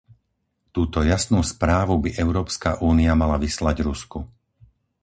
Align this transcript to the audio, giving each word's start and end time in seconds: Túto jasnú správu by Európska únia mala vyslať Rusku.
Túto 0.75 0.99
jasnú 1.11 1.39
správu 1.53 1.93
by 2.03 2.09
Európska 2.25 2.69
únia 2.91 3.13
mala 3.21 3.37
vyslať 3.45 3.77
Rusku. 3.87 4.19